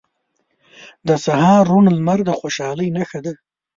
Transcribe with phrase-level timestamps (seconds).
[1.07, 3.33] •د سهار روڼ لمر د خوشحالۍ نښه ده.